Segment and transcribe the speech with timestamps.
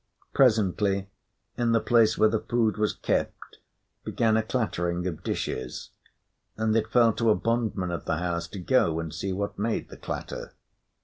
[0.33, 1.11] Presently,
[1.59, 3.59] in the place where the food was kept,
[4.03, 5.91] began a clattering of dishes;
[6.57, 9.89] and it fell to a bondman of the house to go and see what made
[9.89, 10.55] the clatter.